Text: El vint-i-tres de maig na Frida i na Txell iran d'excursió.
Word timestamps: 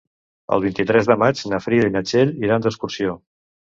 El 0.55 0.63
vint-i-tres 0.63 1.09
de 1.11 1.17
maig 1.23 1.43
na 1.53 1.59
Frida 1.65 1.91
i 1.91 1.93
na 1.97 2.03
Txell 2.07 2.33
iran 2.49 2.65
d'excursió. 2.67 3.15